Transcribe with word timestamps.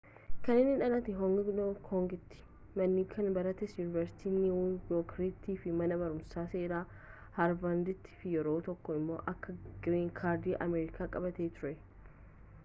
kan 0.45 0.59
inni 0.59 0.75
dhalate 0.81 1.09
hong 1.17 1.33
kongiti 1.89 2.39
ma'n 2.79 2.95
kan 3.11 3.29
baratte 3.35 3.67
yuuniversitii 3.73 4.33
niiwu 4.39 4.63
yoorkiti 4.93 5.57
fi 5.67 5.75
mana 5.83 5.99
barumsa 6.05 6.47
seera 6.55 6.81
harvarditi 7.39 8.17
fi 8.25 8.33
yeroo 8.35 8.57
tokko 8.71 8.97
immo 9.03 9.21
akka 9.35 9.57
green 9.89 10.11
card 10.25 10.51
ameerikaa 10.67 11.13
qabaate 11.17 11.49
ture 11.61 11.77